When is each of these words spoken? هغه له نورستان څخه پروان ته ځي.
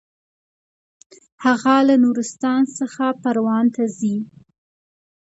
هغه 1.43 1.75
له 1.87 1.95
نورستان 2.03 2.61
څخه 2.79 3.05
پروان 3.23 3.65
ته 3.75 3.83
ځي. 3.97 4.15